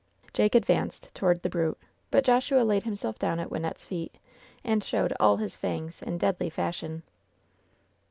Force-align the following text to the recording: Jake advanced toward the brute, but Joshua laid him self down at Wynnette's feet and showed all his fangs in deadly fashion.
Jake 0.33 0.55
advanced 0.55 1.13
toward 1.13 1.43
the 1.43 1.49
brute, 1.51 1.77
but 2.09 2.23
Joshua 2.23 2.63
laid 2.63 2.81
him 2.81 2.95
self 2.95 3.19
down 3.19 3.39
at 3.39 3.51
Wynnette's 3.51 3.85
feet 3.85 4.15
and 4.63 4.83
showed 4.83 5.13
all 5.19 5.37
his 5.37 5.55
fangs 5.55 6.01
in 6.01 6.17
deadly 6.17 6.49
fashion. 6.49 7.03